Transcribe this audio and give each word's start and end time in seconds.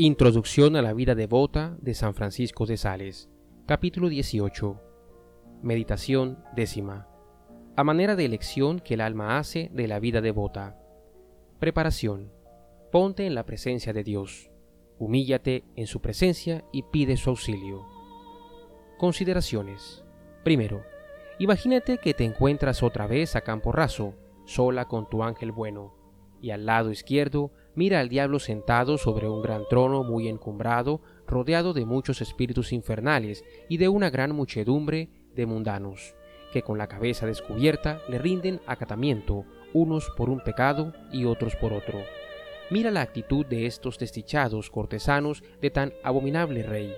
Introducción 0.00 0.76
a 0.76 0.82
la 0.82 0.92
vida 0.92 1.16
devota 1.16 1.76
de 1.80 1.92
San 1.92 2.14
Francisco 2.14 2.66
de 2.66 2.76
Sales. 2.76 3.28
Capítulo 3.66 4.08
18. 4.08 4.80
Meditación 5.60 6.38
décima. 6.54 7.08
A 7.74 7.82
manera 7.82 8.14
de 8.14 8.24
elección 8.24 8.78
que 8.78 8.94
el 8.94 9.00
alma 9.00 9.38
hace 9.38 9.72
de 9.72 9.88
la 9.88 9.98
vida 9.98 10.20
devota. 10.20 10.78
Preparación. 11.58 12.30
Ponte 12.92 13.26
en 13.26 13.34
la 13.34 13.44
presencia 13.44 13.92
de 13.92 14.04
Dios. 14.04 14.52
Humíllate 15.00 15.64
en 15.74 15.88
su 15.88 16.00
presencia 16.00 16.62
y 16.72 16.84
pide 16.84 17.16
su 17.16 17.30
auxilio. 17.30 17.84
Consideraciones. 18.98 20.04
Primero, 20.44 20.84
imagínate 21.40 21.98
que 21.98 22.14
te 22.14 22.22
encuentras 22.24 22.84
otra 22.84 23.08
vez 23.08 23.34
a 23.34 23.40
campo 23.40 23.72
raso, 23.72 24.14
sola 24.46 24.84
con 24.84 25.10
tu 25.10 25.24
ángel 25.24 25.50
bueno, 25.50 25.92
y 26.40 26.50
al 26.50 26.66
lado 26.66 26.92
izquierdo 26.92 27.50
mira 27.78 28.00
al 28.00 28.08
diablo 28.08 28.40
sentado 28.40 28.98
sobre 28.98 29.28
un 29.28 29.40
gran 29.40 29.62
trono 29.70 30.02
muy 30.02 30.26
encumbrado, 30.26 31.00
rodeado 31.28 31.72
de 31.72 31.84
muchos 31.84 32.20
espíritus 32.20 32.72
infernales 32.72 33.44
y 33.68 33.76
de 33.76 33.88
una 33.88 34.10
gran 34.10 34.34
muchedumbre 34.34 35.08
de 35.36 35.46
mundanos, 35.46 36.16
que 36.52 36.62
con 36.62 36.76
la 36.76 36.88
cabeza 36.88 37.24
descubierta 37.24 38.00
le 38.08 38.18
rinden 38.18 38.60
acatamiento, 38.66 39.44
unos 39.74 40.10
por 40.16 40.28
un 40.28 40.40
pecado 40.40 40.92
y 41.12 41.24
otros 41.24 41.54
por 41.54 41.72
otro. 41.72 42.00
Mira 42.68 42.90
la 42.90 43.02
actitud 43.02 43.46
de 43.46 43.66
estos 43.66 43.96
desdichados 43.96 44.70
cortesanos 44.70 45.44
de 45.60 45.70
tan 45.70 45.92
abominable 46.02 46.64
rey, 46.64 46.92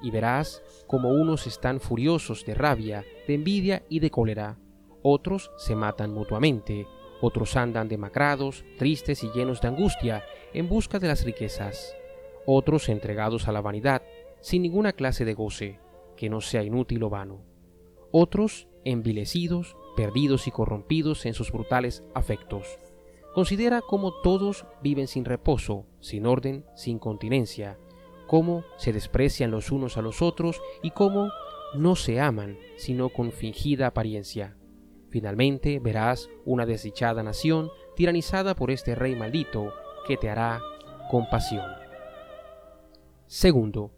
y 0.00 0.12
verás 0.12 0.62
como 0.86 1.08
unos 1.08 1.48
están 1.48 1.80
furiosos 1.80 2.46
de 2.46 2.54
rabia, 2.54 3.04
de 3.26 3.34
envidia 3.34 3.82
y 3.88 3.98
de 3.98 4.12
cólera, 4.12 4.58
otros 5.02 5.50
se 5.56 5.74
matan 5.74 6.12
mutuamente, 6.12 6.86
otros 7.24 7.56
andan 7.56 7.88
demacrados, 7.88 8.64
tristes 8.76 9.24
y 9.24 9.30
llenos 9.30 9.60
de 9.62 9.68
angustia, 9.68 10.24
en 10.52 10.68
busca 10.68 10.98
de 10.98 11.08
las 11.08 11.24
riquezas. 11.24 11.96
Otros 12.44 12.90
entregados 12.90 13.48
a 13.48 13.52
la 13.52 13.62
vanidad, 13.62 14.02
sin 14.40 14.60
ninguna 14.60 14.92
clase 14.92 15.24
de 15.24 15.32
goce, 15.32 15.80
que 16.16 16.28
no 16.28 16.42
sea 16.42 16.62
inútil 16.62 17.02
o 17.02 17.08
vano. 17.08 17.40
Otros 18.12 18.68
envilecidos, 18.84 19.74
perdidos 19.96 20.46
y 20.46 20.50
corrompidos 20.50 21.24
en 21.24 21.32
sus 21.32 21.50
brutales 21.50 22.04
afectos. 22.14 22.78
Considera 23.34 23.80
cómo 23.80 24.12
todos 24.20 24.66
viven 24.82 25.08
sin 25.08 25.24
reposo, 25.24 25.86
sin 26.00 26.26
orden, 26.26 26.66
sin 26.76 26.98
continencia, 26.98 27.78
cómo 28.26 28.64
se 28.76 28.92
desprecian 28.92 29.50
los 29.50 29.72
unos 29.72 29.96
a 29.96 30.02
los 30.02 30.20
otros 30.20 30.60
y 30.82 30.90
cómo 30.90 31.30
no 31.74 31.96
se 31.96 32.20
aman, 32.20 32.58
sino 32.76 33.08
con 33.08 33.32
fingida 33.32 33.86
apariencia. 33.86 34.56
Finalmente 35.14 35.78
verás 35.78 36.28
una 36.44 36.66
desdichada 36.66 37.22
nación 37.22 37.70
tiranizada 37.94 38.56
por 38.56 38.72
este 38.72 38.96
rey 38.96 39.14
maldito 39.14 39.72
que 40.08 40.16
te 40.16 40.28
hará 40.28 40.60
compasión. 41.08 41.70
Segundo, 43.28 43.92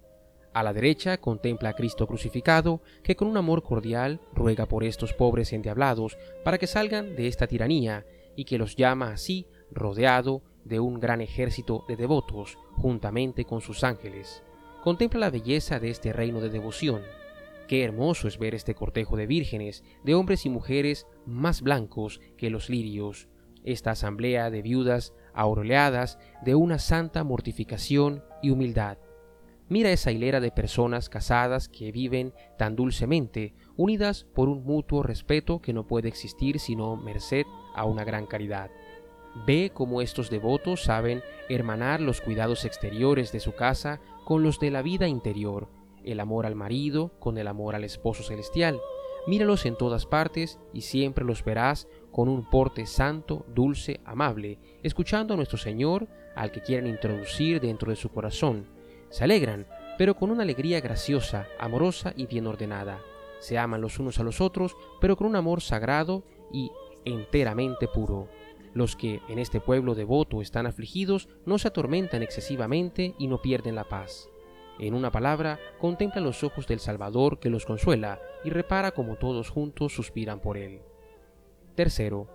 a 0.52 0.62
la 0.62 0.74
derecha 0.74 1.16
contempla 1.16 1.70
a 1.70 1.72
Cristo 1.72 2.06
crucificado, 2.06 2.82
que 3.02 3.16
con 3.16 3.28
un 3.28 3.38
amor 3.38 3.62
cordial 3.62 4.20
ruega 4.34 4.66
por 4.66 4.84
estos 4.84 5.14
pobres 5.14 5.54
endiablados 5.54 6.18
para 6.44 6.58
que 6.58 6.66
salgan 6.66 7.16
de 7.16 7.28
esta 7.28 7.46
tiranía 7.46 8.04
y 8.36 8.44
que 8.44 8.58
los 8.58 8.76
llama 8.76 9.10
así 9.10 9.46
rodeado 9.70 10.42
de 10.66 10.80
un 10.80 11.00
gran 11.00 11.22
ejército 11.22 11.86
de 11.88 11.96
devotos, 11.96 12.58
juntamente 12.74 13.46
con 13.46 13.62
sus 13.62 13.84
ángeles. 13.84 14.42
Contempla 14.84 15.20
la 15.20 15.30
belleza 15.30 15.80
de 15.80 15.88
este 15.88 16.12
reino 16.12 16.42
de 16.42 16.50
devoción, 16.50 17.00
Qué 17.68 17.82
hermoso 17.82 18.28
es 18.28 18.38
ver 18.38 18.54
este 18.54 18.74
cortejo 18.74 19.16
de 19.16 19.26
vírgenes, 19.26 19.82
de 20.04 20.14
hombres 20.14 20.46
y 20.46 20.50
mujeres 20.50 21.06
más 21.26 21.62
blancos 21.62 22.20
que 22.36 22.50
los 22.50 22.70
lirios, 22.70 23.28
esta 23.64 23.90
asamblea 23.90 24.50
de 24.50 24.62
viudas 24.62 25.12
aureoladas 25.34 26.18
de 26.44 26.54
una 26.54 26.78
santa 26.78 27.24
mortificación 27.24 28.22
y 28.40 28.50
humildad. 28.50 28.98
Mira 29.68 29.90
esa 29.90 30.12
hilera 30.12 30.38
de 30.38 30.52
personas 30.52 31.08
casadas 31.08 31.68
que 31.68 31.90
viven 31.90 32.32
tan 32.56 32.76
dulcemente, 32.76 33.52
unidas 33.76 34.24
por 34.32 34.48
un 34.48 34.62
mutuo 34.62 35.02
respeto 35.02 35.60
que 35.60 35.72
no 35.72 35.88
puede 35.88 36.06
existir 36.06 36.60
sino 36.60 36.94
merced 36.96 37.44
a 37.74 37.84
una 37.84 38.04
gran 38.04 38.26
caridad. 38.26 38.70
Ve 39.44 39.72
cómo 39.74 40.00
estos 40.00 40.30
devotos 40.30 40.84
saben 40.84 41.20
hermanar 41.48 42.00
los 42.00 42.20
cuidados 42.20 42.64
exteriores 42.64 43.32
de 43.32 43.40
su 43.40 43.56
casa 43.56 44.00
con 44.24 44.44
los 44.44 44.60
de 44.60 44.70
la 44.70 44.82
vida 44.82 45.08
interior, 45.08 45.68
el 46.06 46.20
amor 46.20 46.46
al 46.46 46.54
marido 46.54 47.12
con 47.18 47.38
el 47.38 47.48
amor 47.48 47.74
al 47.74 47.84
esposo 47.84 48.22
celestial. 48.22 48.80
Míralos 49.26 49.66
en 49.66 49.76
todas 49.76 50.06
partes 50.06 50.58
y 50.72 50.82
siempre 50.82 51.24
los 51.24 51.44
verás 51.44 51.88
con 52.12 52.28
un 52.28 52.48
porte 52.48 52.86
santo, 52.86 53.44
dulce, 53.48 54.00
amable, 54.04 54.58
escuchando 54.82 55.34
a 55.34 55.36
nuestro 55.36 55.58
Señor 55.58 56.08
al 56.36 56.52
que 56.52 56.62
quieren 56.62 56.86
introducir 56.86 57.60
dentro 57.60 57.90
de 57.90 57.96
su 57.96 58.08
corazón. 58.08 58.66
Se 59.10 59.24
alegran, 59.24 59.66
pero 59.98 60.14
con 60.14 60.30
una 60.30 60.42
alegría 60.42 60.80
graciosa, 60.80 61.46
amorosa 61.58 62.12
y 62.16 62.26
bien 62.26 62.46
ordenada. 62.46 63.00
Se 63.40 63.58
aman 63.58 63.80
los 63.80 63.98
unos 63.98 64.18
a 64.18 64.22
los 64.22 64.40
otros, 64.40 64.76
pero 65.00 65.16
con 65.16 65.26
un 65.26 65.36
amor 65.36 65.60
sagrado 65.60 66.24
y 66.52 66.70
enteramente 67.04 67.88
puro. 67.88 68.28
Los 68.74 68.94
que 68.94 69.22
en 69.28 69.38
este 69.38 69.60
pueblo 69.60 69.94
devoto 69.94 70.42
están 70.42 70.66
afligidos 70.66 71.28
no 71.46 71.58
se 71.58 71.68
atormentan 71.68 72.22
excesivamente 72.22 73.14
y 73.18 73.26
no 73.26 73.40
pierden 73.40 73.74
la 73.74 73.84
paz. 73.84 74.28
En 74.78 74.94
una 74.94 75.10
palabra, 75.10 75.58
contempla 75.78 76.20
los 76.20 76.44
ojos 76.44 76.66
del 76.66 76.80
Salvador 76.80 77.38
que 77.40 77.48
los 77.48 77.64
consuela 77.64 78.20
y 78.44 78.50
repara 78.50 78.92
como 78.92 79.16
todos 79.16 79.48
juntos 79.48 79.94
suspiran 79.94 80.40
por 80.40 80.58
él. 80.58 80.82
Tercero, 81.74 82.28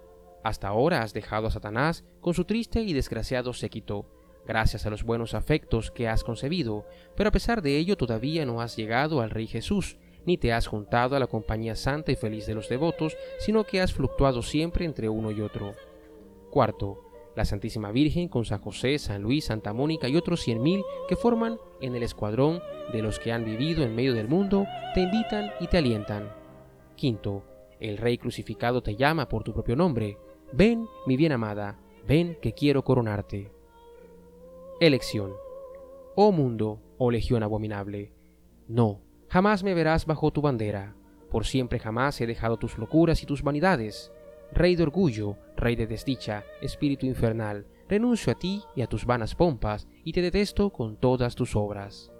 hasta 0.43 0.67
ahora 0.67 1.03
has 1.03 1.13
dejado 1.13 1.47
a 1.47 1.51
Satanás 1.51 2.03
con 2.19 2.33
su 2.33 2.45
triste 2.45 2.81
y 2.81 2.93
desgraciado 2.93 3.53
séquito, 3.53 4.07
gracias 4.47 4.87
a 4.87 4.89
los 4.89 5.03
buenos 5.03 5.35
afectos 5.35 5.91
que 5.91 6.07
has 6.07 6.23
concebido, 6.23 6.85
pero 7.15 7.29
a 7.29 7.31
pesar 7.31 7.61
de 7.61 7.77
ello 7.77 7.95
todavía 7.95 8.45
no 8.45 8.61
has 8.61 8.75
llegado 8.75 9.21
al 9.21 9.29
Rey 9.29 9.45
Jesús, 9.45 9.97
ni 10.25 10.37
te 10.37 10.53
has 10.53 10.67
juntado 10.67 11.15
a 11.15 11.19
la 11.19 11.27
compañía 11.27 11.75
santa 11.75 12.11
y 12.11 12.15
feliz 12.15 12.47
de 12.47 12.55
los 12.55 12.69
devotos, 12.69 13.15
sino 13.39 13.63
que 13.63 13.81
has 13.81 13.93
fluctuado 13.93 14.41
siempre 14.41 14.85
entre 14.85 15.09
uno 15.09 15.31
y 15.31 15.41
otro. 15.41 15.75
Cuarto, 16.49 17.10
la 17.35 17.45
Santísima 17.45 17.91
Virgen 17.91 18.27
con 18.27 18.45
San 18.45 18.59
José, 18.59 18.97
San 18.99 19.21
Luis, 19.21 19.45
Santa 19.45 19.73
Mónica 19.73 20.07
y 20.09 20.15
otros 20.15 20.41
cien 20.41 20.61
mil 20.61 20.83
que 21.07 21.15
forman 21.15 21.57
en 21.79 21.95
el 21.95 22.03
escuadrón 22.03 22.61
de 22.91 23.01
los 23.01 23.19
que 23.19 23.31
han 23.31 23.45
vivido 23.45 23.83
en 23.83 23.95
medio 23.95 24.13
del 24.13 24.27
mundo, 24.27 24.65
te 24.93 25.01
invitan 25.01 25.51
y 25.59 25.67
te 25.67 25.77
alientan. 25.77 26.31
Quinto, 26.95 27.43
el 27.79 27.97
Rey 27.97 28.17
crucificado 28.17 28.83
te 28.83 28.95
llama 28.95 29.27
por 29.27 29.43
tu 29.43 29.53
propio 29.53 29.75
nombre. 29.75 30.17
Ven, 30.51 30.87
mi 31.07 31.15
bien 31.15 31.31
amada, 31.31 31.79
ven 32.07 32.37
que 32.41 32.53
quiero 32.53 32.83
coronarte. 32.83 33.51
Elección. 34.79 35.31
Oh 36.15 36.31
mundo, 36.31 36.81
oh 36.97 37.09
legión 37.09 37.41
abominable, 37.41 38.13
no, 38.67 39.01
jamás 39.27 39.63
me 39.63 39.73
verás 39.73 40.05
bajo 40.05 40.31
tu 40.31 40.41
bandera, 40.41 40.95
por 41.29 41.45
siempre 41.45 41.79
jamás 41.79 42.21
he 42.21 42.27
dejado 42.27 42.57
tus 42.57 42.77
locuras 42.77 43.21
y 43.23 43.25
tus 43.25 43.43
vanidades 43.43 44.11
Rey 44.53 44.75
de 44.75 44.83
orgullo, 44.83 45.37
rey 45.55 45.75
de 45.75 45.87
desdicha, 45.87 46.43
espíritu 46.61 47.05
infernal, 47.05 47.65
renuncio 47.87 48.33
a 48.33 48.35
ti 48.35 48.61
y 48.75 48.81
a 48.81 48.87
tus 48.87 49.05
vanas 49.05 49.35
pompas, 49.35 49.87
y 50.03 50.11
te 50.11 50.21
detesto 50.21 50.71
con 50.71 50.97
todas 50.97 51.35
tus 51.35 51.55
obras. 51.55 52.11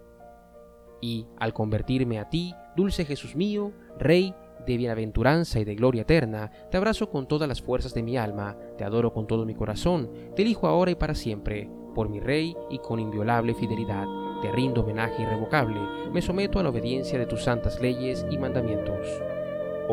Y, 1.02 1.28
al 1.38 1.54
convertirme 1.54 2.20
a 2.20 2.30
ti, 2.30 2.54
dulce 2.76 3.06
Jesús 3.06 3.36
mío, 3.36 3.72
Rey 3.98 4.34
de 4.66 4.78
bienaventuranza 4.78 5.60
y 5.60 5.66
de 5.66 5.76
gloria 5.76 6.04
eterna, 6.04 6.52
te 6.70 6.78
abrazo 6.78 7.10
con 7.10 7.28
todas 7.28 7.48
las 7.48 7.62
fuerzas 7.62 7.94
de 7.94 8.04
mi 8.04 8.18
alma, 8.18 8.58
te 8.78 8.84
adoro 8.84 9.12
con 9.12 9.28
todo 9.28 9.46
mi 9.46 9.56
corazón, 9.56 10.10
te 10.36 10.44
elijo 10.44 10.68
ahora 10.68 10.92
y 10.92 10.96
para 10.96 11.16
siempre, 11.16 11.70
por 11.96 12.10
mi 12.10 12.20
Rey 12.20 12.56
y 12.70 12.78
con 12.80 13.00
inviolable 13.00 13.54
fidelidad, 13.54 14.06
te 14.42 14.52
rindo 14.52 14.82
homenaje 14.82 15.24
irrevocable, 15.24 15.80
me 16.12 16.22
someto 16.22 16.60
a 16.60 16.64
la 16.64 16.70
obediencia 16.70 17.18
de 17.20 17.26
tus 17.26 17.44
santas 17.44 17.82
leyes 17.82 18.26
y 18.30 18.38
mandamientos. 18.38 19.08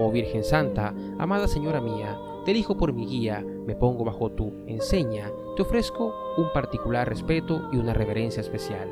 Oh 0.00 0.12
Virgen 0.12 0.44
Santa, 0.44 0.94
amada 1.18 1.48
Señora 1.48 1.80
mía, 1.80 2.16
te 2.44 2.52
elijo 2.52 2.76
por 2.76 2.92
mi 2.92 3.04
guía, 3.04 3.44
me 3.66 3.74
pongo 3.74 4.04
bajo 4.04 4.30
tu 4.30 4.54
enseña, 4.68 5.32
te 5.56 5.62
ofrezco 5.62 6.14
un 6.36 6.52
particular 6.52 7.08
respeto 7.08 7.68
y 7.72 7.78
una 7.78 7.94
reverencia 7.94 8.40
especial. 8.40 8.88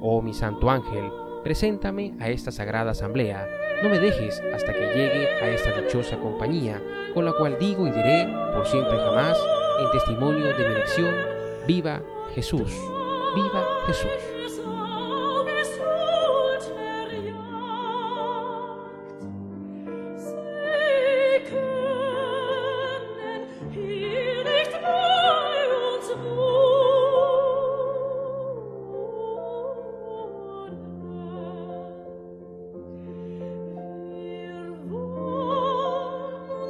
Oh 0.00 0.22
mi 0.22 0.32
Santo 0.32 0.70
Ángel, 0.70 1.10
preséntame 1.42 2.14
a 2.20 2.28
esta 2.28 2.52
sagrada 2.52 2.92
asamblea, 2.92 3.48
no 3.82 3.88
me 3.88 3.98
dejes 3.98 4.40
hasta 4.54 4.72
que 4.72 4.94
llegue 4.94 5.28
a 5.42 5.48
esta 5.48 5.72
dichosa 5.72 6.20
compañía, 6.20 6.80
con 7.14 7.24
la 7.24 7.32
cual 7.32 7.56
digo 7.58 7.88
y 7.88 7.90
diré 7.90 8.28
por 8.54 8.64
siempre 8.64 8.94
y 8.94 9.00
jamás, 9.00 9.36
en 9.80 9.90
testimonio 9.90 10.46
de 10.46 10.68
mi 10.68 10.74
elección, 10.76 11.14
viva 11.66 12.00
Jesús, 12.36 12.72
viva 13.34 13.64
Jesús. 13.88 14.83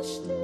watched 0.04 0.43